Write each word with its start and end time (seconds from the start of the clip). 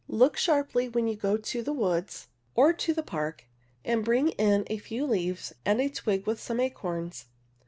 Look 0.09 0.35
sharply 0.35 0.89
when 0.89 1.07
you 1.07 1.15
go 1.15 1.37
to 1.37 1.61
the 1.61 1.71
woods 1.73 2.27
or 2.55 2.73
to 2.73 2.91
the 2.91 3.03
park, 3.03 3.45
and 3.85 4.03
bring 4.03 4.29
in 4.29 4.63
a 4.65 4.79
few 4.79 5.05
leaves 5.05 5.53
and 5.63 5.79
a 5.79 5.89
twig 5.89 6.25
with 6.25 6.41
some 6.41 6.59
acorns. 6.59 7.27